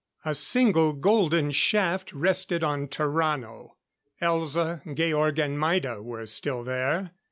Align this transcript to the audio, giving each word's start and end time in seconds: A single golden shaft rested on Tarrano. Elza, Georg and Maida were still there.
A 0.25 0.33
single 0.33 0.93
golden 0.93 1.51
shaft 1.51 2.11
rested 2.11 2.63
on 2.63 2.87
Tarrano. 2.87 3.75
Elza, 4.19 4.81
Georg 4.95 5.37
and 5.37 5.59
Maida 5.59 6.01
were 6.01 6.25
still 6.25 6.63
there. 6.63 7.11